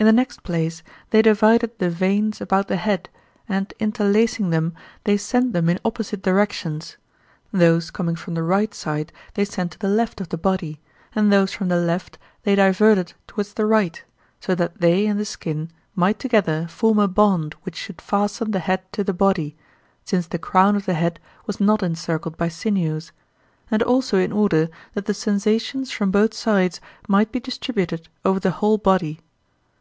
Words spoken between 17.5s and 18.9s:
which should fasten the head